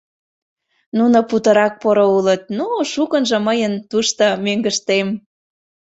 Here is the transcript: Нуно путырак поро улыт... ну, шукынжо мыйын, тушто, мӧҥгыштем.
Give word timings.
Нуно 0.97 1.17
путырак 1.29 1.73
поро 1.81 2.05
улыт... 2.17 2.41
ну, 2.57 2.67
шукынжо 2.91 3.37
мыйын, 3.47 3.73
тушто, 3.89 4.25
мӧҥгыштем. 4.43 5.07